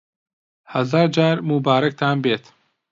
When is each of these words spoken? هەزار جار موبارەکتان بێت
هەزار 0.73 1.07
جار 1.15 1.35
موبارەکتان 1.49 2.15
بێت 2.23 2.43